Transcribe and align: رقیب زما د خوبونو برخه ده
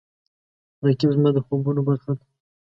رقیب 0.87 1.11
زما 1.17 1.29
د 1.33 1.37
خوبونو 1.45 1.81
برخه 1.87 2.11
ده 2.17 2.23